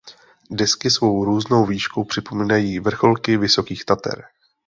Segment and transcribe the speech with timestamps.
[0.51, 4.25] Desky svou různou výškou připomínají vrcholky Vysokých Tater.